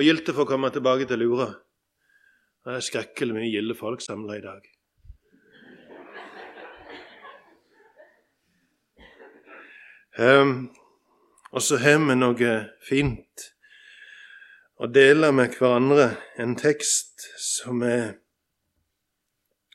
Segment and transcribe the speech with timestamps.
[0.00, 1.50] Og gildt for å komme tilbake til Lura.
[2.64, 4.62] Det er skrekkelig mye gilde folk samla i dag.
[10.16, 10.70] Um,
[11.52, 12.54] og så har vi noe
[12.88, 13.44] fint
[14.80, 16.08] å dele med hverandre,
[16.40, 18.16] en tekst som er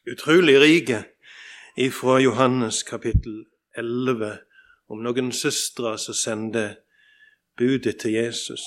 [0.10, 0.90] utrolig rik
[1.78, 3.44] ifra Johannes kapittel
[3.78, 4.34] 11
[4.90, 6.80] om noen søstre som sender
[7.62, 8.66] budet til Jesus.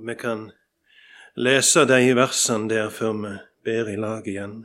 [0.00, 0.46] Og Vi kan
[1.36, 3.32] lese de versene der før vi
[3.64, 4.62] ber i lag igjen.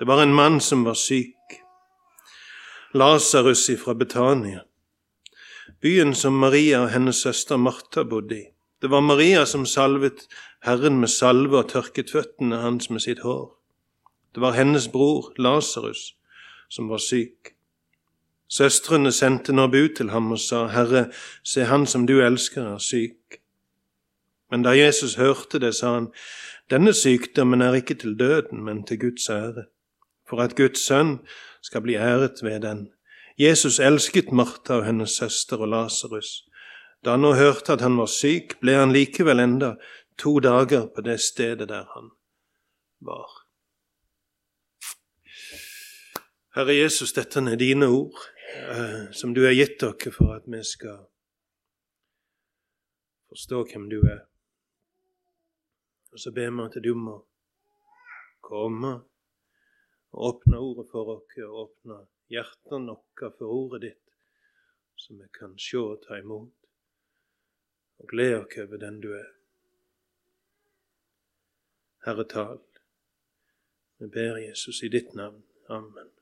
[0.00, 1.58] Det var en mann som var syk.
[2.94, 4.62] Lasarus ifra Betania,
[5.82, 8.46] byen som Maria og hennes søster Martha bodde i.
[8.80, 10.24] Det var Maria som salvet
[10.64, 13.52] Herren med salve og tørket føttene hans med sitt hår.
[14.34, 16.14] Det var hennes bror Lasarus
[16.70, 17.52] som var syk.
[18.48, 21.10] Søstrene sendte nå bud til ham og sa, Herre,
[21.44, 23.37] se han som du elsker, er syk.
[24.50, 26.12] Men da Jesus hørte det, sa han,
[26.70, 29.68] denne sykdommen er ikke til døden, men til Guds ære,
[30.28, 31.18] for at Guds sønn
[31.62, 32.88] skal bli æret ved den.
[33.38, 36.44] Jesus elsket Martha og hennes søster og Lasarus.
[37.04, 39.74] Da han nå hørte at han var syk, ble han likevel enda
[40.18, 42.10] to dager på det stedet der han
[43.00, 43.28] var.
[46.56, 48.18] Herre Jesus, dette er dine ord,
[48.72, 51.04] eh, som du har gitt dere for at vi skal
[53.30, 54.24] forstå hvem du er.
[56.18, 57.12] Og så ber vi at du må
[58.42, 58.88] komme
[60.10, 61.98] og åpne ordet for oss og åpne
[62.34, 64.16] hjertene våre for ordet ditt,
[64.98, 66.66] så vi kan se og ta imot
[68.02, 69.30] og glede oss over den du er.
[72.02, 72.64] Herre, tal.
[74.02, 75.44] Vi ber Jesus i ditt navn.
[75.70, 76.17] Amen.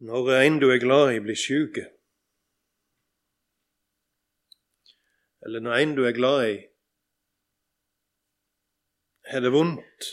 [0.00, 1.78] Når en du er glad i, blir sjuk,
[5.44, 6.56] eller når en du er glad i,
[9.30, 10.08] har det vondt,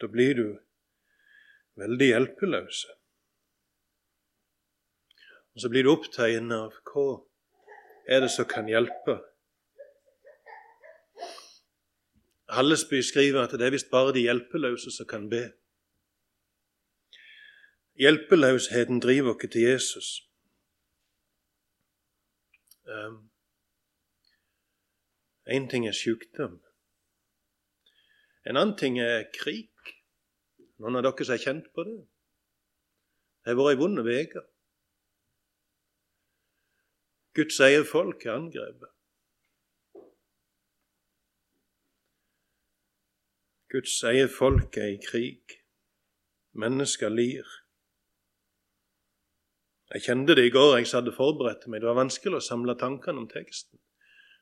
[0.00, 0.46] da blir du
[1.78, 2.84] veldig hjelpeløs.
[5.52, 7.06] Og så blir du opptatt av hva
[8.08, 9.18] er det som kan hjelpe.
[12.52, 15.46] Hallesby skriver at det er visst bare de hjelpeløse som kan be.
[18.00, 20.08] Hjelpeløsheten driver oss til Jesus.
[22.88, 23.30] Um,
[25.46, 26.60] en ting er sykdom.
[28.46, 29.70] En annen ting er krig.
[30.82, 32.00] Noen av dere som har kjent på det?
[33.42, 34.42] Det har vært ei vond uke.
[37.34, 38.90] Guds eget folk er angrepet.
[43.72, 45.58] Guds eget folk er i krig.
[46.52, 47.61] Mennesker lir.
[49.92, 51.82] Jeg kjente det i går jeg hadde forberedt meg.
[51.82, 53.78] Det var vanskelig å samle tankene om teksten.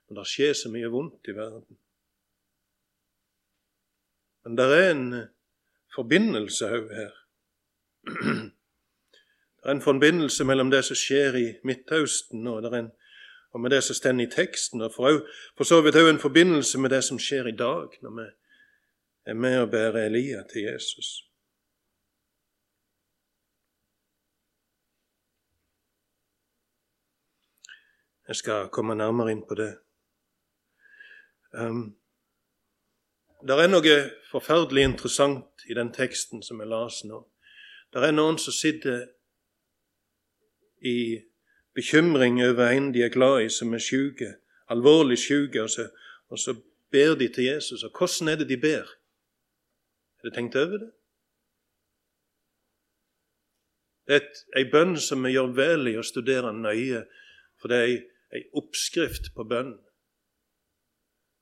[0.06, 1.78] Men det skjer så mye vondt i verden.
[4.44, 5.28] Men det er en eh,
[5.94, 7.12] forbindelse òg her.
[9.60, 12.86] Det er en forbindelse mellom det som skjer i Midtøsten, og, en,
[13.52, 14.80] og med det som står i teksten.
[14.80, 15.18] Og for,
[15.52, 18.24] for så vidt òg en forbindelse med det som skjer i dag, når vi
[19.28, 21.29] er med og bærer Elia til Jesus.
[28.30, 29.72] Jeg skal komme nærmere inn på det.
[31.50, 31.96] Um,
[33.42, 33.94] det er noe
[34.30, 37.24] forferdelig interessant i den teksten som jeg las nå.
[37.90, 39.08] Det er noen som sitter
[40.86, 41.18] i
[41.74, 44.28] bekymring over en de er glad i, som er syke,
[44.70, 45.90] alvorlig syke, og,
[46.30, 46.54] og, så
[46.94, 47.82] ber de til Jesus.
[47.82, 48.94] Og hvordan er det de ber?
[50.20, 50.92] Har du tenkt over det?
[54.06, 57.02] Det er ei bønn som vi gjør vel i å studere nøye,
[57.58, 57.98] for det er ei
[58.34, 59.74] ei oppskrift på bønn.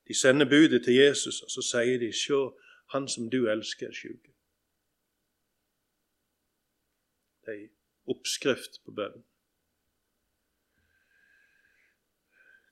[0.08, 2.60] De sender budet til Jesus, og så sier de, 'Sjå,
[2.92, 4.32] han som du elsker, er sjuk'.
[7.44, 7.68] Det er ei
[8.08, 9.24] oppskrift på bønn.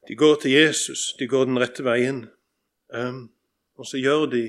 [0.09, 2.29] De går til Jesus, de går den rette veien,
[2.95, 3.35] um,
[3.75, 4.45] og så gjør de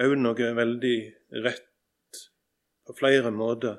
[0.00, 0.96] òg noe veldig
[1.44, 2.22] rett
[2.86, 3.76] på flere måter.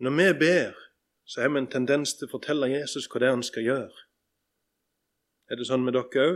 [0.00, 0.81] Når vi ber,
[1.32, 4.02] så har vi en tendens til å fortelle Jesus hva det er han skal gjøre.
[5.48, 6.34] Er det sånn med dere òg?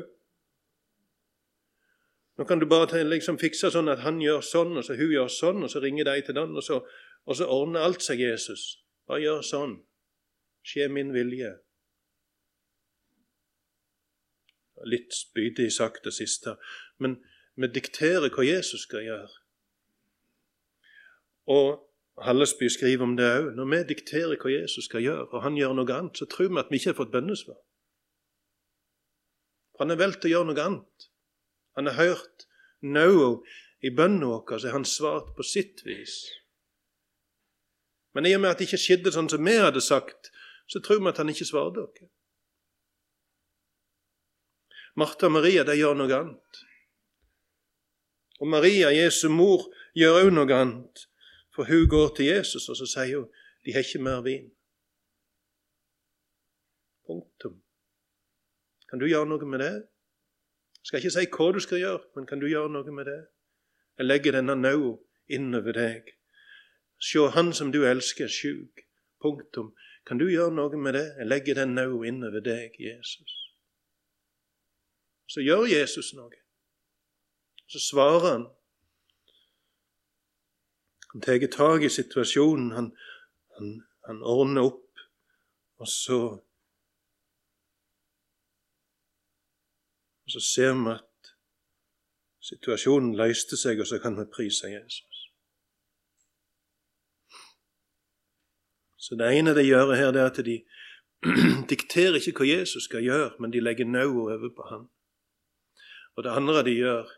[2.41, 5.29] Nå kan du bare liksom fikse sånn at han gjør sånn, og så hun gjør
[5.33, 6.81] sånn, og så ringer de til den, og så,
[7.29, 8.65] og så ordner alt seg Jesus.
[9.09, 9.75] Bare gjør sånn.
[10.65, 11.53] Skje min vilje.
[14.89, 16.57] Litt spydig sagt det siste,
[16.97, 17.19] men
[17.57, 19.33] vi dikterer hva Jesus skal gjøre.
[21.53, 21.86] Og
[22.25, 23.51] Hallesby skriver om det òg.
[23.57, 26.63] Når vi dikterer hva Jesus skal gjøre, og han gjør noe annet, så tror vi
[26.63, 27.59] at vi ikke har fått bønnesvar.
[29.77, 31.09] For han har valgt å gjøre noe annet.
[31.77, 32.47] Han har hørt
[32.81, 33.29] noe
[33.85, 36.23] i bønnen vår, så har han svart på sitt vis.
[38.17, 40.31] Men i og med at det ikke skjedde sånn som vi hadde sagt,
[40.73, 42.07] så tror vi at han ikke svarte oss.
[44.97, 46.63] Martha og Maria de gjør noe annet.
[48.41, 49.67] Og Maria, Jesu mor,
[49.97, 51.05] gjør òg noe annet.
[51.57, 53.29] For hun går til Jesus og så sier hun,
[53.65, 54.51] de har ikke mer vin.
[57.07, 57.63] Punktum.
[58.91, 59.73] Kan du gjøre noe med det?
[60.77, 63.21] Jeg skal ikke si hva du skal gjøre, men kan du gjøre noe med det?
[63.99, 64.93] Jeg legger denne nøda
[65.33, 66.13] innover deg.
[67.03, 68.85] Se, han som du elsker, er sjuk.
[69.23, 69.73] Punktum.
[70.07, 71.07] Kan du gjøre noe med det?
[71.19, 73.33] Jeg legger den nøda innover deg, Jesus.
[75.27, 76.37] Så gjør Jesus noe.
[77.67, 78.47] Så svarer han.
[81.17, 82.91] Han tar tak i situasjonen, han,
[83.57, 83.69] han,
[84.05, 85.01] han ordner opp,
[85.81, 86.19] og så
[90.27, 91.29] Og så ser vi at
[92.43, 95.21] situasjonen løste seg, og så kan vi prise Jesus.
[98.99, 100.57] Så det ene de gjør her, det er at de
[101.73, 104.85] dikterer ikke hva Jesus skal gjøre, men de legger nauet over på ham.
[106.19, 107.17] Og det andre de gjør,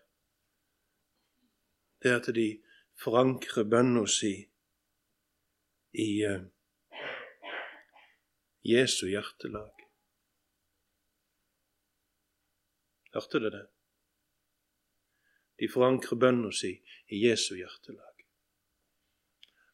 [2.03, 2.49] det er at de
[2.99, 4.33] forankrer bønna si
[5.95, 6.43] i uh,
[8.67, 9.85] Jesu hjertelag.
[13.15, 13.65] Hørte du det?
[15.59, 16.75] De forankrer bønna si
[17.09, 18.27] i Jesu hjertelag.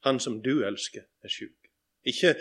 [0.05, 1.71] Han som du elsker, er sjuk.
[2.05, 2.35] Ikke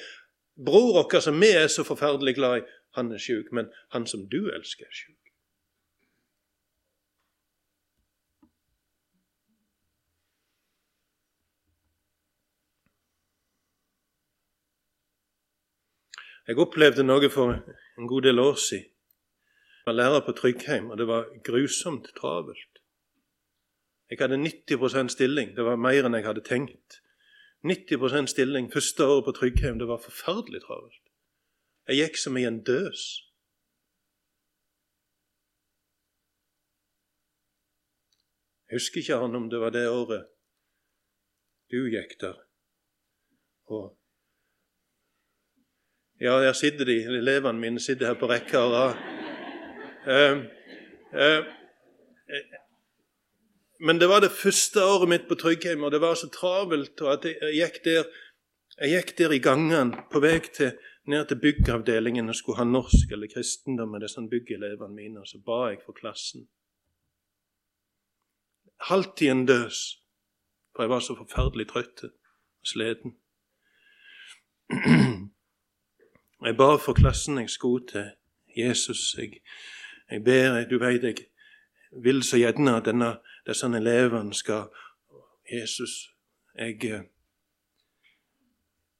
[0.59, 2.65] bror vår som vi er så forferdelig glad i,
[2.99, 5.22] han er sjuk, men han som du elsker, er sjuk.
[16.47, 18.89] Jeg opplevde noe for en god del år siden.
[19.83, 22.79] Jeg var lærer på Tryggheim, og det var grusomt travelt.
[24.09, 25.55] Jeg hadde 90% stilling.
[25.55, 26.99] Det var mer enn jeg hadde tenkt.
[27.63, 29.79] 90% stilling første året på Tryggheim.
[29.79, 31.01] Det var forferdelig travelt.
[31.87, 33.07] Jeg gikk som i en døs.
[38.67, 40.29] Jeg husker ikke han om det var det året
[41.71, 42.37] du gikk der.
[43.71, 43.91] Og
[46.23, 48.93] ja, der sitter de, elevene mine sitter her på rekke og rad.
[50.07, 50.37] Uh,
[51.13, 51.43] uh,
[53.83, 57.01] men det var det første året mitt på Tryggheim, og det var så travelt.
[57.01, 58.03] og at Jeg gikk der,
[58.79, 60.71] jeg gikk der i gangene på vei til,
[61.07, 65.41] ned til byggavdelingen og skulle ha norsk eller kristendom med disse byggelevene mine, og så
[65.43, 66.47] ba jeg for klassen.
[68.87, 69.99] Halvtiden en døs,
[70.75, 72.11] for jeg var så forferdelig trøtt og
[72.71, 73.19] sliten.
[76.43, 78.09] Jeg ba for klassen jeg skulle til.
[78.57, 79.39] Jesus, jeg,
[80.11, 81.15] jeg ber, du vet jeg
[82.03, 83.15] vil så gjerne at denne,
[83.47, 84.67] disse elevene skal
[85.51, 86.11] Jesus,
[86.55, 87.05] jeg eh,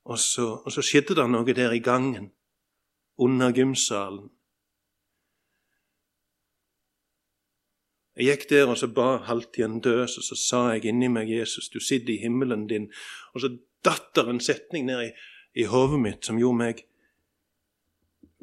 [0.04, 2.32] og så, og så skjedde det noe der i gangen,
[3.18, 4.32] under gymsalen.
[8.16, 11.32] Jeg gikk der og så ba halvt igjen døs, og så sa jeg inni meg,
[11.32, 12.90] Jesus, du sitter i himmelen din.
[13.34, 13.54] Og så
[13.86, 15.14] datt det en setning ned i,
[15.64, 16.84] i hodet mitt som gjorde meg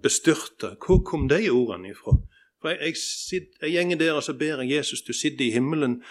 [0.02, 0.74] bestyrta.
[0.80, 2.16] Hvor kom de ordene ifra?
[2.60, 2.94] For jeg,
[3.32, 6.02] jeg, jeg gjenger der og så ber jeg Jesus, du sitter i himmelen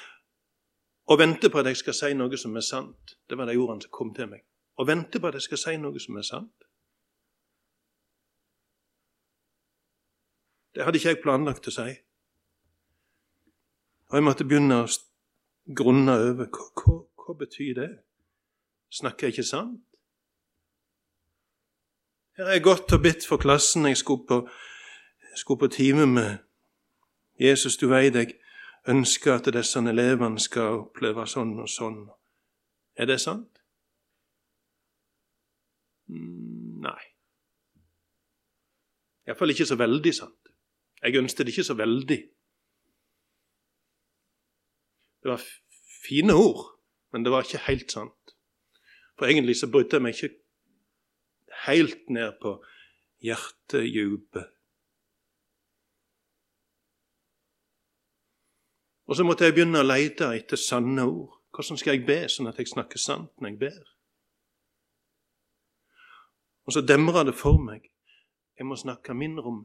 [1.10, 3.18] og venter på at jeg skal si noe som er sant.
[3.30, 4.44] Det var de ordene som kom til meg.
[4.78, 6.68] Og venter på at jeg skal si noe som er sant.
[10.76, 11.90] Det hadde ikke jeg planlagt å si.
[14.10, 14.90] Og jeg måtte begynne å
[15.76, 17.90] grunne over hva, hva, hva betyr det?
[19.02, 19.89] Snakker jeg ikke sant?
[22.40, 23.84] Her har jeg gått og bitt for klassen.
[23.86, 24.36] Jeg skulle på,
[25.36, 26.38] skulle på time med
[27.36, 27.76] Jesus.
[27.78, 28.38] Du veit jeg
[28.88, 32.00] ønsker at disse elevene skal oppleve sånn og sånn.
[32.96, 33.60] Er det sant?
[36.08, 37.04] Mm, nei.
[39.28, 40.56] Iallfall ikke så veldig sant.
[41.04, 42.22] Jeg ønsket det ikke så veldig.
[45.20, 45.44] Det var
[46.08, 46.70] fine ord,
[47.12, 48.38] men det var ikke helt sant.
[49.20, 50.38] For egentlig så brydde jeg meg ikke
[51.66, 52.56] helt ned på
[53.24, 54.48] hjertedjupet.
[59.10, 61.40] Og så måtte jeg begynne å lete etter sanne ord.
[61.50, 63.88] Hvordan skal jeg be sånn at jeg snakker sant når jeg ber?
[66.70, 67.88] Og så demra det for meg.
[68.60, 69.60] Jeg må snakke mindre om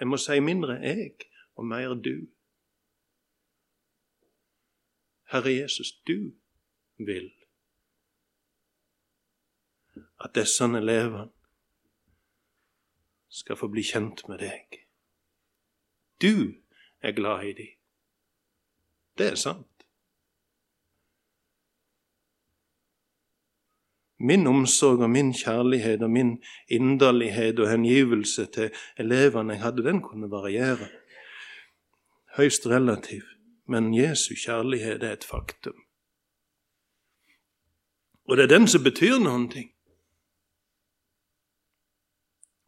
[0.00, 2.26] Jeg må si mindre jeg og mer du.
[5.30, 6.32] Herre Jesus, du
[6.98, 7.30] vil
[10.24, 11.30] at disse elevene
[13.32, 14.82] skal få bli kjent med deg.
[16.22, 16.52] Du
[17.02, 17.70] er glad i dem.
[19.18, 19.66] Det er sant.
[24.22, 26.36] Min omsorg og min kjærlighet og min
[26.68, 30.88] inderlighet og hengivelse til elevene jeg hadde, den kunne variere.
[32.36, 33.22] Høyst relativ.
[33.66, 35.74] Men Jesu kjærlighet er et faktum.
[38.28, 39.71] Og det er den som betyr noen ting.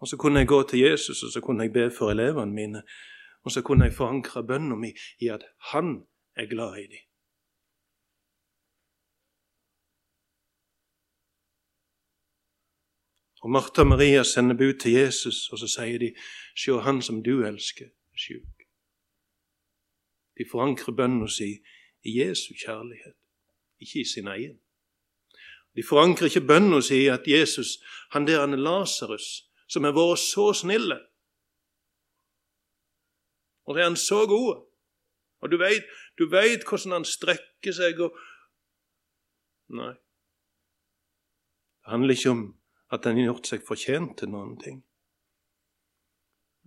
[0.00, 2.82] Og så kunne jeg gå til Jesus og så kunne jeg be for elevene mine.
[3.44, 7.04] Og så kunne jeg forankre bønnen min i at han er glad i dem.
[13.44, 16.14] Og Martha og Maria sender bud til Jesus, og så sier de,
[16.56, 18.64] Se, han som du elsker, er sjuk.
[20.38, 21.50] De forankrer bønnen si
[22.04, 23.16] i Jesu kjærlighet,
[23.80, 24.56] ikke i sin egen.
[25.76, 27.76] De forankrer ikke bønnen si i at Jesus,
[28.12, 30.98] han der han er Lasarus, som har vært så snille,
[33.64, 34.64] og er han så god.
[35.44, 35.84] Og du veit,
[36.18, 36.26] du
[36.68, 38.16] hvordan han strekker seg og
[39.74, 39.94] Nei.
[41.80, 42.42] Det handler ikke om
[42.92, 44.82] at han har gjort seg fortjent til noen ting.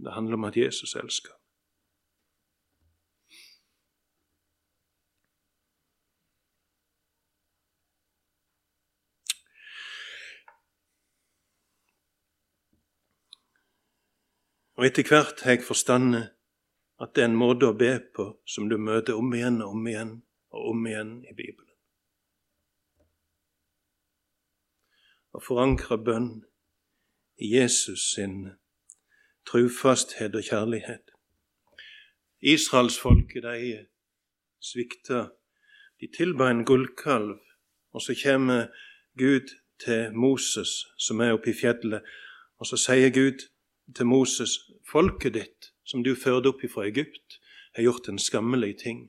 [0.01, 1.35] Det handler om at Jesus elsker.
[14.77, 16.29] Og etter hvert har jeg forstandet
[17.01, 19.87] at det er en måte å be på som du møter om igjen og om
[19.89, 20.13] igjen
[20.53, 21.73] og om igjen i Bibelen.
[25.33, 26.29] Å forankre bønn
[27.41, 28.53] i Jesus sin
[29.49, 31.13] trufasthet og kjærlighet.
[32.41, 33.85] Israelsfolket, de
[34.61, 35.27] svikta.
[35.97, 37.39] De tilba en gullkalv,
[37.93, 38.67] og så kommer
[39.17, 39.49] Gud
[39.81, 42.05] til Moses, som er oppe i fjellet,
[42.61, 43.47] og så sier Gud
[43.95, 47.39] til Moses, folket ditt, som du førte opp ifra Egypt,
[47.75, 49.07] har gjort en skammelig ting.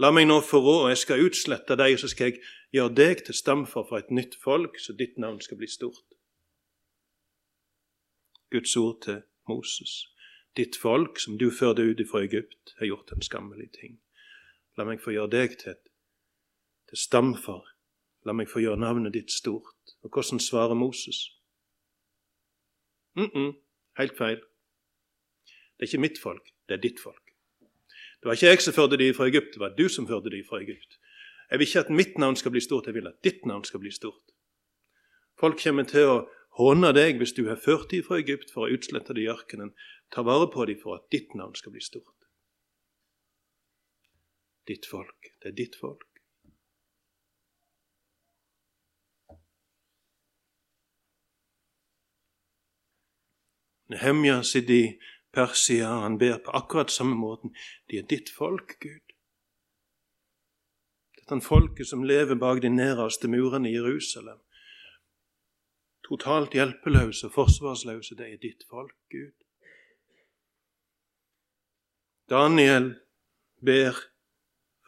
[0.00, 2.40] La meg nå få råd, jeg skal utslette deg, og så skal jeg
[2.74, 6.06] gjøre deg til stamfar for et nytt folk, så ditt navn skal bli stort.
[8.50, 10.06] Guds ord til Moses.
[10.56, 14.00] Ditt folk, som du førte ut fra Egypt, har gjort en skammelig ting.
[14.76, 15.76] La meg få gjøre deg til,
[16.90, 17.62] til stamfar.
[18.26, 19.94] La meg få gjøre navnet ditt stort.
[20.02, 21.30] Og hvordan svarer Moses?
[23.16, 23.52] Mm -mm,
[24.00, 24.40] helt feil.
[25.46, 27.30] Det er ikke mitt folk, det er ditt folk.
[28.20, 30.42] Det var ikke jeg som førte de fra Egypt, det var du som førte de
[30.44, 30.98] fra Egypt.
[31.50, 33.80] Jeg vil ikke at mitt navn skal bli stort, jeg vil at ditt navn skal
[33.80, 34.34] bli stort.
[35.40, 36.18] Folk kommer til å
[36.60, 39.72] håne deg hvis du har ført de fra Egypt for å utslette de i ørkenen.
[40.12, 42.28] Ta vare på de for at ditt navn skal bli stort.
[44.68, 45.32] Ditt folk.
[45.40, 46.09] Det er ditt folk.
[53.90, 54.98] Nehemja sitter i
[55.34, 57.54] Persia, han ber på akkurat samme måten.
[57.90, 59.10] De er ditt folk, Gud
[61.30, 64.38] Dette den folket som lever bak de nederste murene i Jerusalem.
[66.02, 69.36] Totalt hjelpeløse og forsvarsløse, det er ditt folk, Gud.
[72.30, 72.96] Daniel
[73.62, 73.94] ber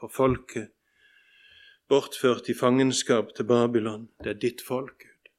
[0.00, 0.73] for folket
[1.88, 4.09] bortført i fangenskap til Babylon.
[4.25, 5.30] Det er ditt folk, Gud.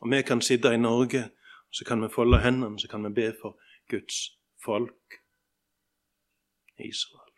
[0.00, 1.30] Og vi kan sitte i Norge,
[1.74, 3.58] så kan vi folde hendene, så kan vi be for
[3.90, 4.28] Guds
[4.64, 5.20] folk.
[6.78, 7.32] Israel.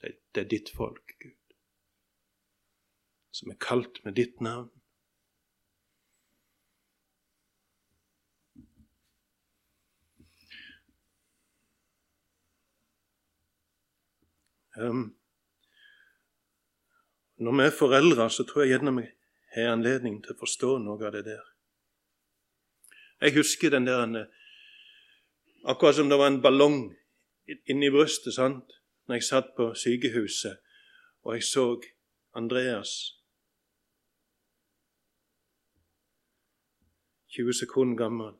[0.00, 1.54] Det, det er ditt folk, Gud,
[3.30, 4.70] som er kalt med ditt navn.
[14.80, 15.16] Um,
[17.36, 19.08] når vi er foreldre, så tror jeg gjerne vi
[19.54, 21.49] har anledning til å forstå noe av det der.
[23.20, 24.26] Jeg husker den der
[25.64, 26.96] Akkurat som det var en ballong
[27.68, 28.34] inni brystet.
[28.34, 28.80] sant?
[29.10, 30.58] når jeg satt på sykehuset
[31.22, 31.80] og jeg så
[32.34, 32.90] Andreas
[37.28, 38.36] 20 sekunder gammel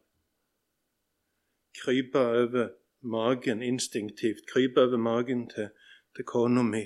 [1.82, 2.68] krype over
[3.00, 5.68] magen instinktivt, krype over magen til,
[6.16, 6.84] til kona mi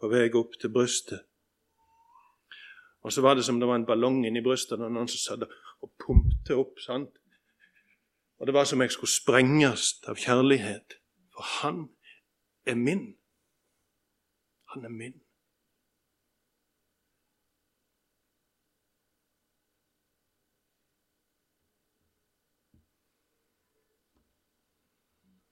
[0.00, 1.22] på vei opp til brystet.
[3.04, 5.48] Og så var det som det var en ballong inni brystet, og noen som satt
[5.84, 6.80] og pumpte opp.
[6.80, 7.18] sant?
[8.40, 10.98] Og det var som jeg skulle sprenges av kjærlighet.
[11.34, 11.84] For han
[12.66, 13.14] er min.
[14.72, 15.20] Han er min.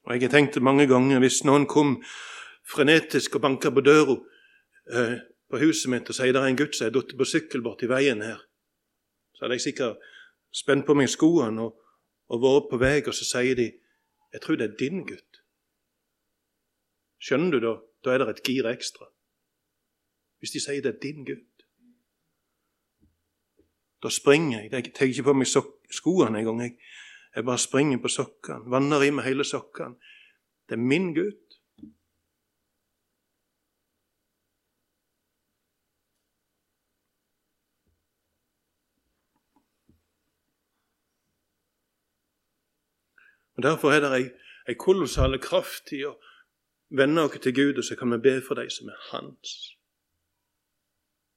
[0.02, 2.00] Og jeg har tenkt mange ganger hvis noen kom
[2.66, 4.16] frenetisk og banka på døra
[4.90, 5.14] eh,
[5.50, 7.86] på huset mitt og sier det er en gutt som er falt på sykkel borti
[7.90, 8.40] veien her,
[9.36, 10.11] så hadde jeg sikkert
[10.52, 11.78] spent på meg skoene og,
[12.32, 13.70] og vært på vei, og så sier de
[14.32, 15.42] jeg tror det er din gutt.
[17.20, 17.74] Skjønner du da?
[18.04, 19.06] Da er det et gir ekstra.
[20.40, 21.66] Hvis de sier det er din gutt.
[24.02, 24.72] Da springer jeg.
[24.72, 25.50] Jeg tar ikke på meg
[25.92, 26.62] skoene engang.
[26.64, 26.78] Jeg,
[27.36, 30.00] jeg bare springer på sokkene, vanner i meg hele sokkene.
[30.66, 31.38] Det er min gutt.
[43.51, 44.10] Og Derfor er det
[44.68, 46.16] ei kolossal kraft i å
[46.98, 49.56] vende oss til Gud, og så kan vi be for de som er hans.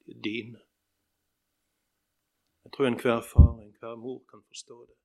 [0.06, 0.60] De er dine.
[2.64, 4.96] Jeg tror enhver far og enhver mor kan forstå det.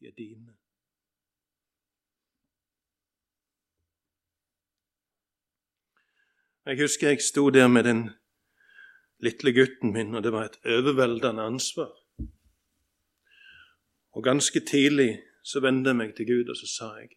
[0.00, 0.56] De er dine.
[6.66, 8.10] Jeg husker jeg sto der med den
[9.18, 12.01] lille gutten min, og det var et overveldende ansvar.
[14.12, 17.14] Og ganske tidlig så vendte jeg meg til Gud, og så sa jeg,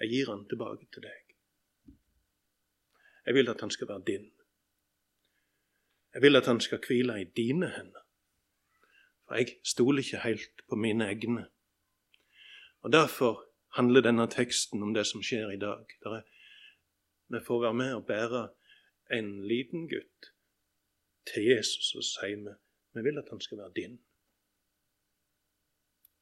[0.00, 1.20] jeg gir han tilbake til deg.
[3.26, 4.26] Jeg vil at han skal være din.
[6.14, 8.04] Jeg vil at han skal hvile i dine hender.
[9.24, 11.46] For jeg stoler ikke helt på mine egne.
[12.80, 15.86] Og Derfor handler denne teksten om det som skjer i dag.
[16.02, 16.22] Der
[17.28, 18.48] vi får være med og bære
[19.18, 20.28] en liten gutt
[21.32, 22.54] til Jesus, og sier vi
[22.94, 23.98] vi vil at han skal være din.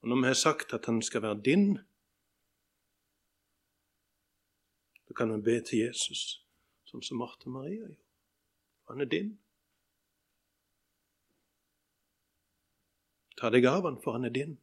[0.02, 1.78] Og når vi har sagt at han skal være din,
[5.08, 6.42] da kan vi be til Jesus,
[6.90, 8.00] sånn som Marte Maria gjorde.
[8.90, 9.30] Han er din.
[13.38, 14.56] Ta deg av han, for han er din.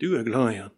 [0.00, 0.77] Du er glad i han.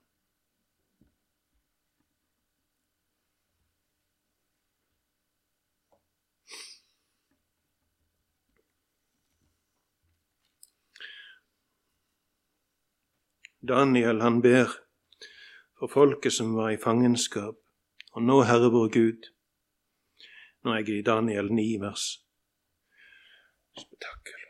[13.68, 14.72] Daniel han ber
[15.78, 17.58] for folket som var i fangenskap.
[18.16, 19.28] Og nå, Herre vår Gud
[20.64, 22.06] Nå er jeg i Daniel 9, vers
[23.78, 24.40] Spetakkel.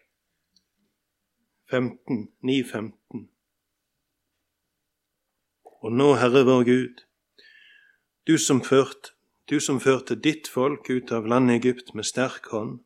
[1.70, 3.28] 15, 9, 15.
[5.82, 7.04] Og nå, Herre vår Gud,
[8.26, 9.12] du som, ført,
[9.46, 12.80] du som førte ditt folk ut av landet Egypt med sterk hånd,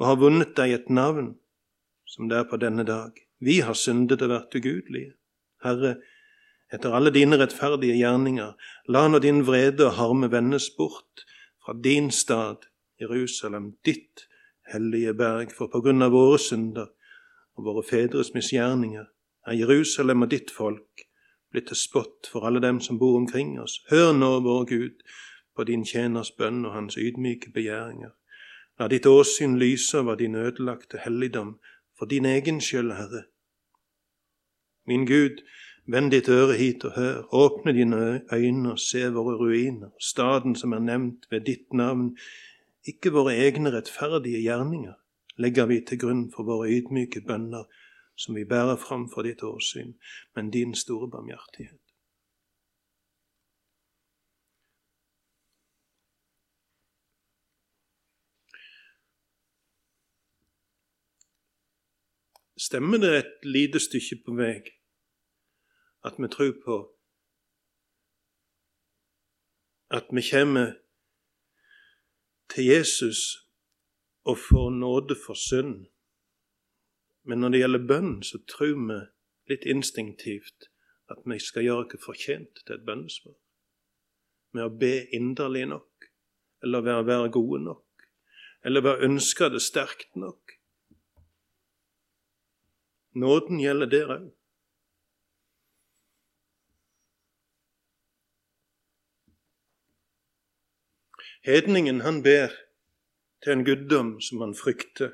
[0.00, 1.34] og har vunnet deg et navn
[2.08, 3.18] som det er på denne dag.
[3.44, 5.18] Vi har syndet og vært ugudelige.
[5.64, 5.96] Herre,
[6.72, 8.52] etter alle dine rettferdige gjerninger,
[8.88, 11.24] la nå din vrede og harme vendes bort
[11.64, 12.68] fra din stad,
[13.00, 14.26] Jerusalem, ditt
[14.72, 16.92] hellige berg, for på grunn av våre synder
[17.56, 19.06] og våre fedres misgjerninger
[19.46, 21.04] er Jerusalem og ditt folk
[21.52, 23.78] blitt til spott for alle dem som bor omkring oss.
[23.90, 25.04] Hør nå, vår Gud,
[25.54, 28.14] på din tjeners bønn og hans ydmyke begjæringer.
[28.80, 31.58] La ditt åsyn lyse over din ødelagte helligdom
[31.98, 33.22] for din egen skyld, Herre.
[34.86, 35.40] Min Gud,
[35.86, 38.00] vend ditt øre hit og hør, åpne dine
[38.32, 42.16] øyne og se våre ruiner, staden som er nevnt ved ditt navn.
[42.88, 44.94] Ikke våre egne rettferdige gjerninger
[45.36, 47.64] legger vi til grunn for våre ydmyke bønner,
[48.16, 49.96] som vi bærer fram for ditt åsyn,
[50.36, 51.83] men din store barmhjertighet.
[62.66, 64.70] Stemmer det et lite stykke på meg
[66.04, 66.76] at vi tror på
[69.98, 70.72] at vi kommer
[72.54, 73.20] til Jesus
[74.24, 75.86] og får nåde for synd.
[77.24, 78.98] Men når det gjelder bønn, så tror vi
[79.52, 80.68] litt instinktivt
[81.12, 83.36] at vi skal gjøre oss fortjent til et bønnesvar.
[84.54, 86.08] Med å be inderlig nok,
[86.64, 88.08] eller være, være gode nok,
[88.64, 90.53] eller være ønska det sterkt nok.
[93.14, 94.30] Nåden gjelder der òg.
[101.44, 102.48] Hedningen han ber
[103.44, 105.12] til en guddom som han frykter,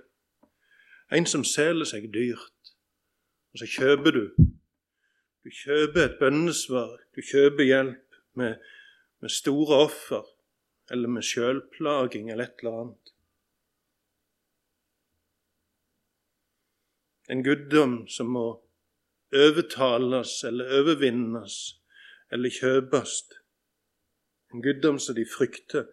[1.13, 2.73] en som selger seg dyrt.
[3.51, 4.25] Og så kjøper du.
[5.43, 8.61] Du kjøper et bønnesvar, du kjøper hjelp med,
[9.21, 10.29] med store offer
[10.91, 13.10] eller med sjølplaging eller et eller annet.
[17.31, 18.47] En guddom som må
[19.31, 21.59] overtales eller overvinnes
[22.35, 23.21] eller kjøpes.
[24.51, 25.87] En guddom som de frykter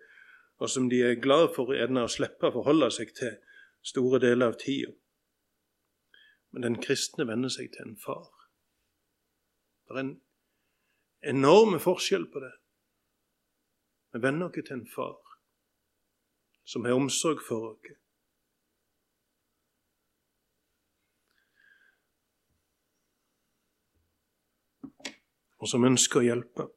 [0.58, 3.36] og som de er glad for gjerne å slippe å forholde seg til
[3.86, 4.94] store deler av tida.
[6.52, 8.32] Men den kristne venner seg til en far.
[9.88, 10.16] Det er en
[11.36, 12.56] enorm forskjell på det.
[14.14, 15.22] Vi venner oss til en far
[16.68, 17.94] som har omsorg for oss.
[25.58, 26.68] Og som ønsker å hjelpe.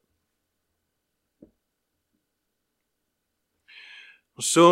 [4.41, 4.67] Og så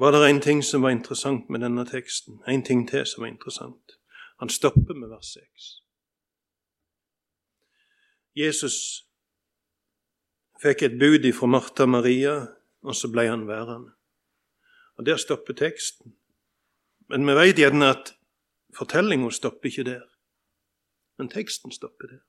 [0.00, 2.42] var det en ting som var interessant med denne teksten.
[2.48, 3.92] En ting til som var interessant.
[4.40, 5.70] Han stopper med vers 6.
[8.34, 8.76] Jesus
[10.62, 12.34] fikk et bud fra Martha Maria,
[12.82, 13.92] og så ble han værende.
[14.96, 16.16] Og Der stopper teksten.
[17.10, 18.12] Men vi vet gjerne at
[18.78, 20.04] fortellinga stopper ikke der.
[21.18, 22.20] Men teksten stopper der.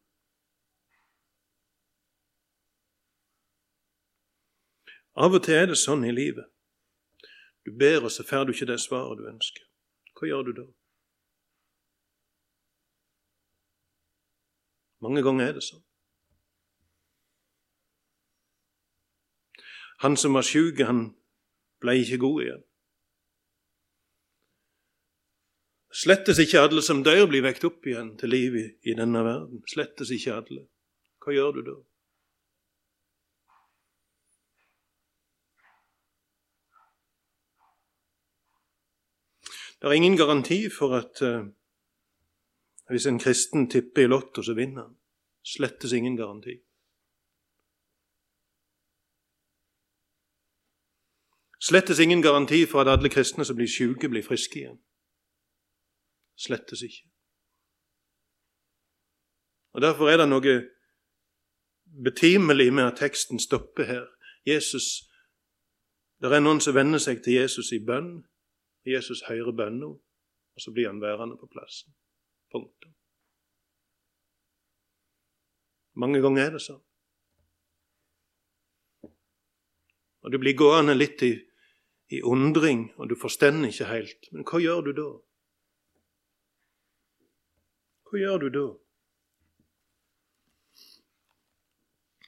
[5.22, 6.48] Av og til er det sånn i livet.
[7.62, 9.68] Du ber, og så får du ikke det svaret du ønsker.
[10.18, 10.66] Hva gjør du da?
[15.06, 15.86] Mange ganger er det sånn.
[20.02, 21.12] Han som var sjuk, han
[21.82, 22.68] ble ikke god igjen.
[25.92, 29.64] Slettes ikke alle som dør, blir vekt opp igjen til liv i, i denne verden.
[29.68, 30.68] Slettes ikke alle.
[31.20, 31.80] Hva gjør du da?
[39.82, 41.48] Det er ingen garanti for at uh,
[42.88, 44.96] hvis en kristen tipper i Lotto, så vinner han.
[45.44, 46.60] Slettes ingen garanti.
[51.60, 54.80] Slettes ingen garanti for at alle kristne som blir syke, blir friske igjen.
[56.42, 57.06] Slettes ikke.
[59.74, 60.56] Og Derfor er det noe
[62.04, 64.06] betimelig med at teksten stopper her.
[64.48, 65.08] Jesus,
[66.22, 68.24] Det er noen som venner seg til Jesus i bønn.
[68.86, 69.88] Jesus hører bønna,
[70.54, 71.94] og så blir han værende på plassen.
[72.52, 72.94] Punktum.
[75.94, 76.82] Mange ganger er det sånn.
[80.22, 81.34] Og du blir gående litt i,
[82.14, 84.30] i undring, og du forstår ikke helt.
[84.32, 85.10] Men hva gjør du da?
[88.12, 88.66] Hva gjør du da?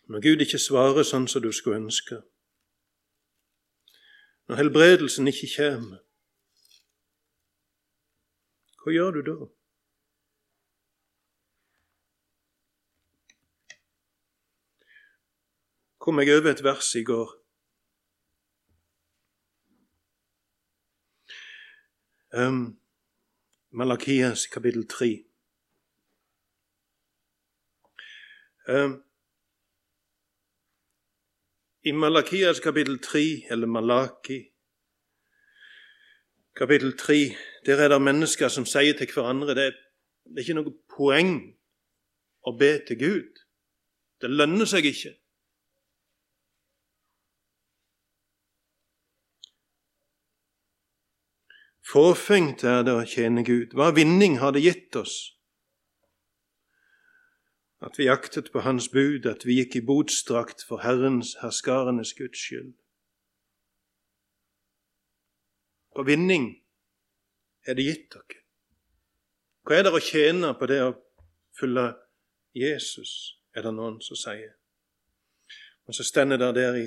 [0.07, 2.21] Når Gud ikke svarer sånn som du skulle ønske,
[4.47, 5.99] når helbredelsen ikke kommer,
[8.83, 9.37] hva gjør du da?
[16.03, 17.29] kom jeg over et vers i går.
[22.35, 22.75] Um,
[23.71, 25.32] Malakias kapittel 3.
[28.67, 29.03] Um,
[31.85, 34.53] I Malakias kapittel 3, eller Malaki,
[36.55, 39.75] kapittel 3, der er det mennesker som sier til hverandre det er,
[40.23, 41.33] det er ikke noe poeng
[42.47, 43.43] å be til Gud.
[44.23, 45.11] Det lønner seg ikke.
[51.83, 53.75] Fåfengt er det å tjene Gud.
[53.75, 55.33] Hva vinning har det gitt oss?
[57.83, 62.39] At vi jaktet på Hans bud, at vi gikk i botstrakt for Herrens, herskarenes Guds
[62.39, 62.71] skyld.
[65.93, 66.47] Hva vinning
[67.67, 68.39] er det gitt dere?
[69.63, 70.95] Hva er det å tjene på det å
[71.59, 71.91] følge
[72.53, 74.53] Jesus, er det noen som sier.
[75.87, 76.85] Og så stender det der i,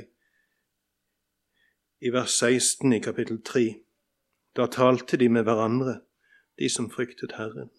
[2.07, 3.67] i vers 16 i kapittel 3.
[4.57, 6.01] Da talte de med hverandre,
[6.59, 7.71] de som fryktet Herren.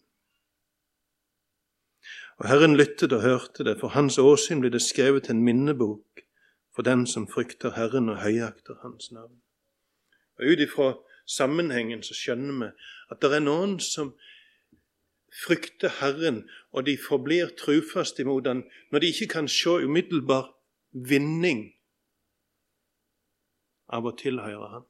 [2.37, 6.21] Og Herren lyttet og hørte det, for hans åsyn ble det skrevet en minnebok
[6.75, 9.39] for den som frykter Herren og høyakter Hans navn.
[10.37, 10.91] Og Ut ifra
[11.25, 12.67] sammenhengen så skjønner vi
[13.09, 14.13] at det er noen som
[15.33, 20.53] frykter Herren, og de forblir trufaste imot Han når de ikke kan se umiddelbar
[20.93, 21.71] vinning
[23.89, 24.85] av å tilhøre Han.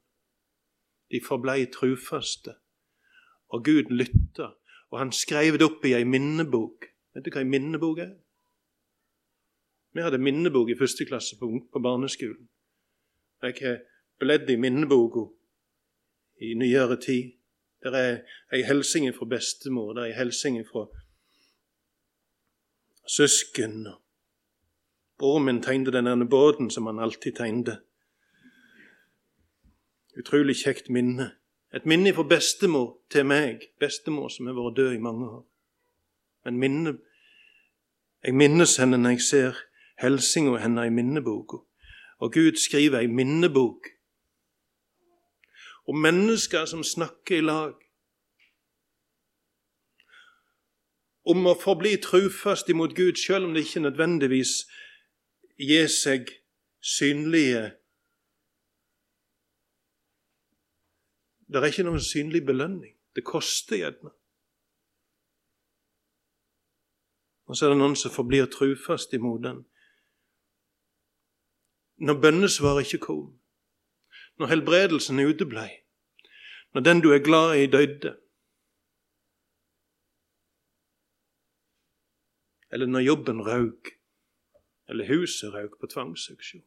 [1.07, 2.57] De forblei trufaste,
[3.47, 4.51] og Gud lytta,
[4.91, 6.89] og han skrev det opp i ei minnebok.
[7.17, 8.11] Vet du hva ei minnebok er?
[9.97, 12.43] Vi hadde minnebok i første klasse på, på barneskolen.
[13.41, 13.79] Jeg har
[14.21, 15.23] bledd i minneboka
[16.45, 17.31] i nyere tid.
[17.81, 18.19] Det er
[18.53, 20.85] ei hilsen fra bestemor, det er ei hilsen fra
[23.09, 23.87] søsken.
[25.17, 27.81] Broren min tegnet denne båten som han alltid tegnet.
[30.17, 31.31] Utrolig kjekt minne.
[31.73, 35.45] Et minne fra bestemor til meg, bestemor som har vært død i mange år.
[36.45, 36.99] Men minne,
[38.23, 39.59] jeg minnes henne når jeg ser
[40.01, 41.61] hilsinga henne i minneboka.
[42.19, 43.91] Og Gud skriver ei minnebok
[45.87, 47.75] og mennesker som snakker i lag.
[51.27, 54.53] Om å forbli trufast imot Gud, selv om det ikke nødvendigvis
[55.59, 56.31] gir seg
[56.83, 57.73] synlige
[61.47, 62.91] Det er ikke noen synlig belønning.
[63.15, 64.11] Det koster gjerne.
[67.47, 69.63] Og så er det noen som forblir trufast imot den.
[71.97, 73.27] Når bønnesvaret ikke kom,
[74.37, 75.69] når helbredelsen uteblei,
[76.73, 78.17] når den du er glad i, døde,
[82.71, 83.93] eller når jobben røk,
[84.89, 86.65] eller huset røk på tvangsauksjon.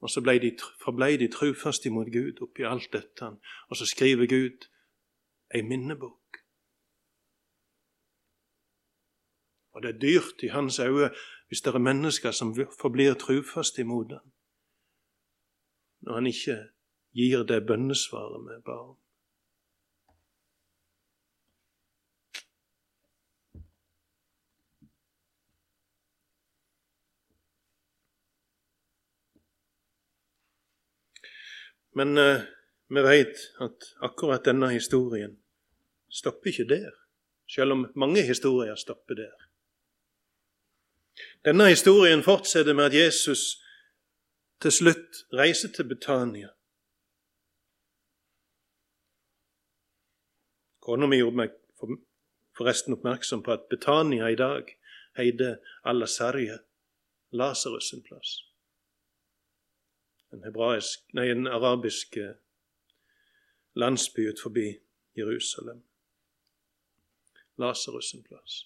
[0.00, 3.32] Og så de, forblei de trufast imot Gud oppi alt dette,
[3.68, 4.68] og så skriver Gud
[5.54, 6.17] ei minnebok.
[9.78, 11.10] Og det er dyrt i hans øyne
[11.46, 14.32] hvis det er mennesker som forblir trufast imot ham,
[16.00, 16.56] når han ikke
[17.14, 18.96] gir det bønnesvaret vi ba om.
[31.94, 32.42] Men eh,
[32.88, 35.38] vi vet at akkurat denne historien
[36.10, 36.90] stopper ikke der,
[37.46, 39.47] selv om mange historier stopper der.
[41.44, 43.62] Denne historien fortsetter med at Jesus
[44.60, 46.48] til slutt reiser til Betania.
[50.80, 51.54] Kona mi gjorde meg
[52.58, 54.74] forresten oppmerksom på at Betania i dag
[55.18, 56.58] heter Al-Asarje,
[57.30, 58.38] Lasarus sin plass.
[60.32, 62.34] En, hebraisk, nei, en arabisk eh,
[63.76, 64.66] landsby ut forbi
[65.16, 65.84] Jerusalem.
[67.58, 68.64] Lasarus sin plass.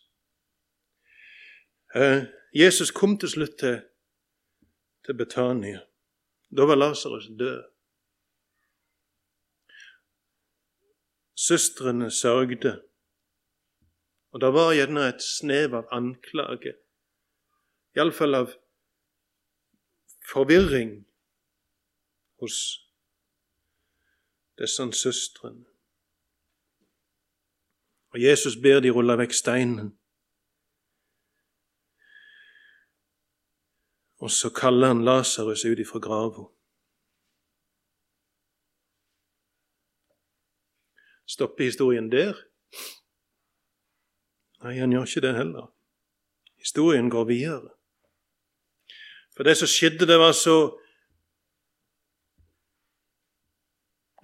[1.95, 3.81] Eh, Jesus kom til slutt til,
[5.05, 5.81] til Betania.
[6.57, 7.63] Da var Lasarus død.
[11.37, 12.83] Søstrene sørgde,
[14.31, 16.75] og det var gjerne et snev av anklage,
[17.97, 18.53] iallfall av
[20.29, 20.93] forvirring
[22.41, 22.59] hos
[24.61, 25.65] disse søstrene.
[28.13, 29.95] Og Jesus ber de rulle vekk steinen.
[34.23, 36.45] Og så kaller han Lasarus ut ifra grava.
[41.27, 42.37] Stopper historien der?
[44.63, 45.67] Nei, han gjør ikke det heller.
[46.63, 47.73] Historien går videre.
[49.35, 50.79] For det som skjedde, det var så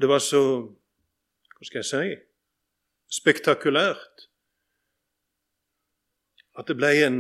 [0.01, 0.41] Det var så
[1.59, 2.19] Hva skal jeg si
[3.19, 4.29] spektakulært
[6.61, 7.17] at det ble en,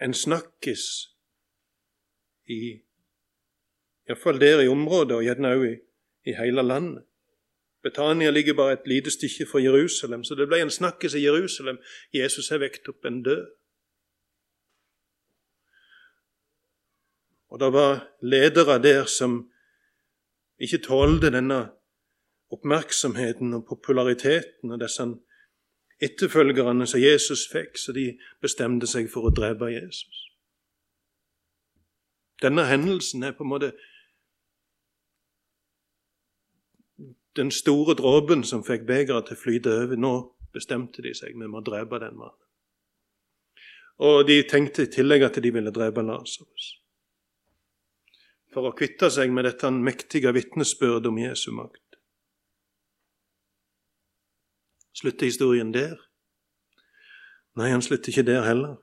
[0.00, 0.84] en snakkis
[2.48, 2.60] i
[4.08, 5.74] Iallfall der i området, og gjerne òg i,
[6.30, 7.04] i hele landet.
[7.82, 11.78] Betania ligger bare et lite stykke fra Jerusalem, så det ble en snakkes i Jerusalem.
[12.14, 13.46] Jesus har vekt opp en død.
[17.48, 19.50] Og det var ledere der som
[20.58, 21.68] ikke tålte denne
[22.50, 25.06] oppmerksomheten og populariteten og disse
[26.02, 28.10] etterfølgerne som Jesus fikk, så de
[28.42, 30.27] bestemte seg for å drepe Jesus.
[32.42, 33.72] Denne hendelsen er på en måte
[37.38, 39.98] den store dråpen som fikk begeret til å flyte over.
[39.98, 40.12] Nå
[40.54, 42.44] bestemte de seg, vi må drepe den mannen.
[43.98, 46.68] Og de tenkte i tillegg at de ville drepe Lasarus.
[48.54, 51.98] For å kvitte seg med dette mektige vitnesbyrdet om Jesu makt.
[54.98, 55.98] Slutter historien der?
[57.58, 58.78] Nei, han slutter ikke der heller.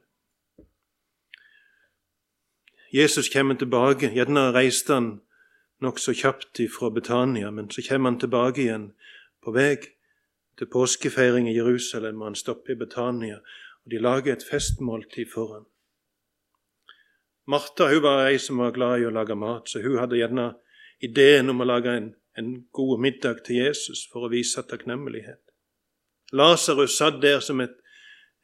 [2.93, 4.11] Jesus kommer tilbake.
[4.13, 5.09] Gjerne reiste han
[5.81, 8.91] nokså kjapt fra Betania, men så kommer han tilbake igjen
[9.43, 9.75] på vei
[10.57, 13.39] til påskefeiring i Jerusalem, og han stopper i Betania,
[13.83, 15.65] og de lager et festmåltid for ham.
[17.47, 20.53] Martha hun var ei som var glad i å lage mat, så hun hadde gjerne
[21.03, 25.41] ideen om å lage en, en god middag til Jesus for å vise takknemlighet.
[26.33, 27.75] Lasarus satt der som et,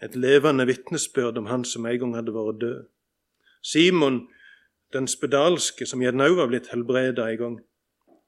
[0.04, 2.84] et levende vitnesbyrd om han som en gang hadde vært død.
[3.62, 4.28] Simon
[4.94, 7.58] den spedalske, som gjerne òg var blitt helbreda en gang,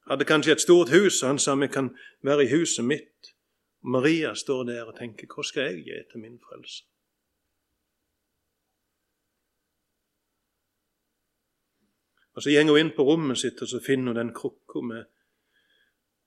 [0.08, 1.92] hadde kanskje et stort hus, og han sa vi kan
[2.24, 3.34] være i huset mitt.
[3.84, 6.84] Maria står der og tenker hva skal jeg gi til min frelse?
[12.34, 15.06] Og Så går hun inn på rommet sitt og så finner hun den krukka med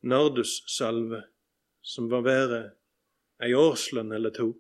[0.06, 1.22] nardussalve,
[1.82, 2.60] som var verre
[3.42, 4.52] ei årslønn eller to.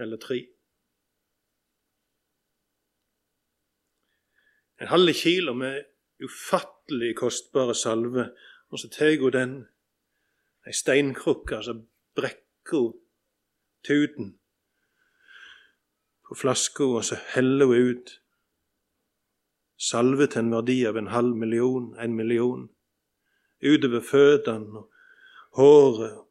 [0.00, 0.46] Eller tre.
[4.80, 5.84] En halv kilo med
[6.24, 8.30] ufattelig kostbare salve,
[8.68, 9.52] og så tar hun den,
[10.66, 11.74] ei steinkrukke, så
[12.16, 12.96] brekker hun
[13.84, 14.32] tuten
[16.28, 18.16] på flaska, og så heller hun ut
[19.80, 22.68] salve til en verdi av en halv million, en million,
[23.60, 24.92] utover føttene og
[25.60, 26.29] håret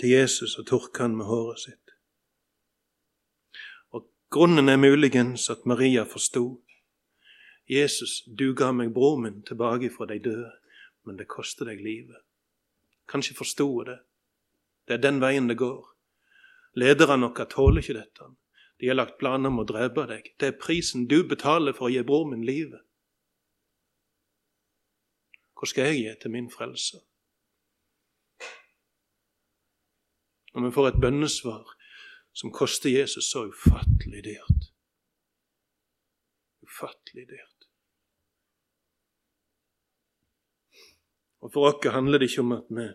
[0.00, 1.94] til Jesus og tørke han med håret sitt.
[3.90, 6.62] Og Grunnen er muligens at Maria forsto.
[7.68, 10.52] Jesus, du ga meg bror min tilbake fra de døde,
[11.04, 12.22] men det koster deg livet.
[13.08, 13.98] Kanskje forsto det.
[14.86, 15.86] Det er den veien det går.
[16.76, 18.28] Lederne våre tåler ikke dette.
[18.80, 20.34] De har lagt planer om å drepe deg.
[20.38, 22.82] Det er prisen du betaler for å gi bror min livet.
[25.56, 27.00] Hva skal jeg gi til min frelser?
[30.56, 31.74] Når vi får et bønnesvar
[32.32, 34.70] som koster Jesus så ufattelig dyrt.
[36.64, 37.68] Ufattelig dyrt.
[41.44, 42.88] Og For oss handler det ikke om at vi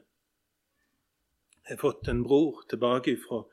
[1.70, 3.44] har fått en bror tilbake fra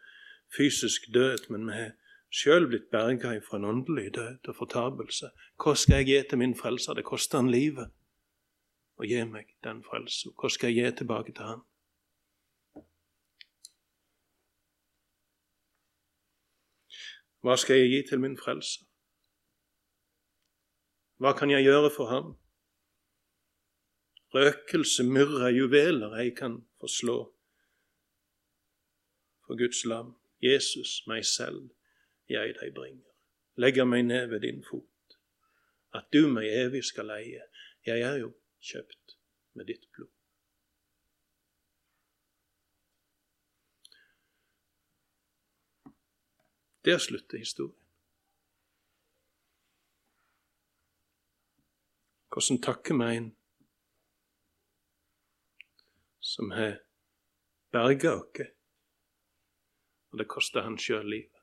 [0.57, 1.93] fysisk død, men vi har
[2.33, 5.31] sjøl blitt berga fra en åndelig død og fortapelse.
[5.61, 6.97] Hva skal jeg gi til min frelser?
[6.97, 7.93] Det koster han livet
[8.97, 10.33] å gi meg den frelsen.
[10.41, 11.65] Hva skal jeg gi tilbake til han?
[17.43, 18.85] Hva skal jeg gi til min frelse?
[21.19, 22.35] Hva kan jeg gjøre for ham?
[24.35, 27.19] Røkelse, myrra, juveler jeg kan forslå
[29.47, 30.13] for Guds lam.
[30.43, 31.71] Jesus, meg selv,
[32.29, 33.09] jeg deg bringer.
[33.57, 35.17] Legger meg ned ved din fot.
[35.95, 37.43] At du meg evig skal leie.
[37.87, 39.19] Jeg er jo kjøpt
[39.55, 40.18] med ditt blod.
[46.89, 47.85] Der slutter historien.
[52.33, 53.37] Hvordan takker vi en
[56.21, 56.79] som har
[57.73, 58.49] berga oss
[60.11, 61.35] og det koster han sjøl livet.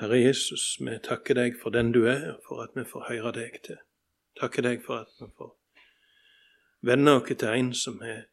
[0.00, 3.36] Herre Jesus, vi takker deg for den du er, og for at vi får høre
[3.42, 3.84] deg til.
[4.40, 5.56] Takker deg for at vi får
[6.80, 8.31] vende oss til en som har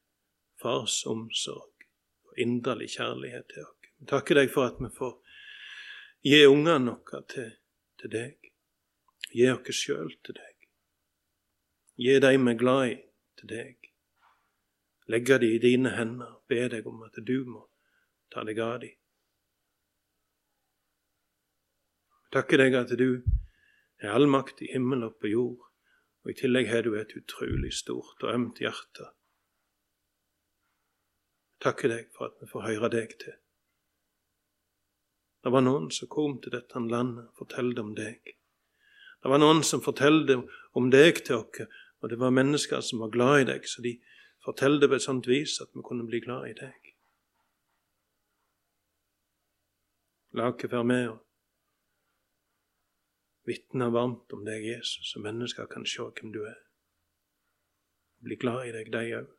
[0.62, 1.88] fars omsorg
[2.30, 3.76] og inderlig kjærlighet til oss.
[4.08, 5.18] Takker deg for at vi får
[6.24, 7.52] gi ungene våre til,
[8.00, 8.52] til deg.
[9.36, 10.56] Gi oss sjøl til deg.
[12.00, 12.98] Gi dem vi er glad i,
[13.40, 13.80] til deg
[15.10, 17.64] legge de i dine hender, be deg om at du må
[18.34, 18.92] ta deg av de.
[22.30, 23.24] Takker deg at du
[23.98, 25.64] er all makt i himmel og på jord,
[26.22, 29.10] og i tillegg har du et utrolig stort og ømt hjerte.
[31.60, 33.36] Takker deg for at vi får høre deg til.
[35.44, 38.36] Det var noen som kom til dette landet og fortalte om deg.
[39.20, 40.38] Det var noen som fortalte
[40.80, 41.68] om deg til oss,
[42.00, 43.98] og det var mennesker som var glad i deg, så de
[44.44, 46.94] fortalte på et sånt vis at vi kunne bli glad i deg.
[50.38, 51.20] La oss være med og
[53.50, 56.60] vitne varmt om deg, Jesus, så mennesker kan se hvem du er.
[58.24, 59.39] Bli glad i deg, de òg.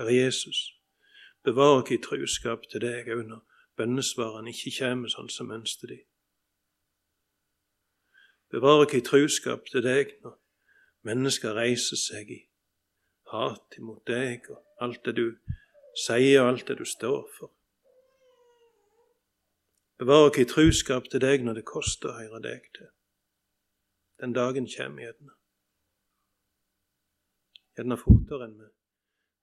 [0.00, 0.80] Herre Jesus,
[1.44, 3.40] bevar oss i truskap til deg òg når
[3.76, 5.98] bønnesvarene ikke kommer sånn som ønsket de.
[8.48, 10.38] Bevar oss i truskap til deg når
[11.04, 12.38] mennesker reiser seg i
[13.28, 15.26] hat imot deg og alt det du
[16.06, 17.52] sier og alt det du står for.
[20.00, 22.88] Bevar oss i truskap til deg når det koster å høre deg til.
[24.24, 25.36] Den dagen kommer gjerne.
[27.76, 28.70] Gjerne fortere enn vi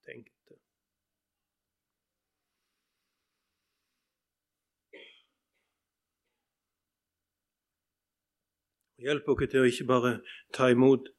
[0.10, 0.37] tenkte.
[8.98, 10.12] Hjelp oss til å ikke bare
[10.58, 11.12] ta imot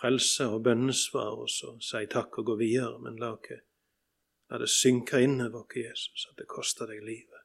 [0.00, 3.60] frelse og bønnesvar og så si takk og gå videre, men la, oss,
[4.50, 7.44] la det synke inn over oss, Jesus, at det koster deg livet.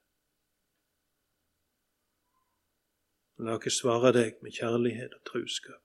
[3.46, 5.82] La oss svare deg med kjærlighet og truskap.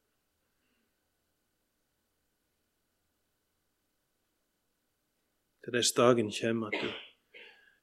[5.61, 6.89] Til dess dagen kommer at du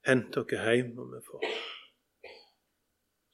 [0.09, 1.45] henter oss hjem, og vi får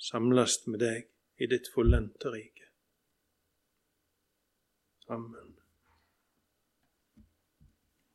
[0.10, 1.08] samles med deg
[1.40, 2.63] i ditt fullendte rike.
[5.14, 5.53] Amen.